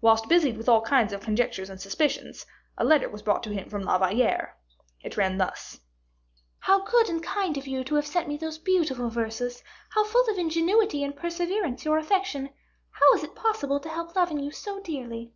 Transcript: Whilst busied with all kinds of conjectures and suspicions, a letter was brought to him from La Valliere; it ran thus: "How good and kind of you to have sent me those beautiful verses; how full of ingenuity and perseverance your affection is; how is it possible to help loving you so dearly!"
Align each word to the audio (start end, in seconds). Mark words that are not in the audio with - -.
Whilst 0.00 0.28
busied 0.28 0.56
with 0.56 0.68
all 0.68 0.80
kinds 0.80 1.12
of 1.12 1.20
conjectures 1.22 1.68
and 1.68 1.80
suspicions, 1.80 2.46
a 2.78 2.84
letter 2.84 3.08
was 3.08 3.22
brought 3.22 3.42
to 3.42 3.50
him 3.52 3.68
from 3.68 3.82
La 3.82 3.98
Valliere; 3.98 4.56
it 5.02 5.16
ran 5.16 5.38
thus: 5.38 5.80
"How 6.60 6.84
good 6.84 7.08
and 7.08 7.20
kind 7.20 7.56
of 7.58 7.66
you 7.66 7.82
to 7.82 7.96
have 7.96 8.06
sent 8.06 8.28
me 8.28 8.36
those 8.36 8.58
beautiful 8.58 9.10
verses; 9.10 9.64
how 9.90 10.04
full 10.04 10.24
of 10.30 10.38
ingenuity 10.38 11.02
and 11.02 11.16
perseverance 11.16 11.84
your 11.84 11.98
affection 11.98 12.46
is; 12.46 12.52
how 12.90 13.14
is 13.14 13.24
it 13.24 13.34
possible 13.34 13.80
to 13.80 13.88
help 13.88 14.14
loving 14.14 14.38
you 14.38 14.52
so 14.52 14.78
dearly!" 14.78 15.32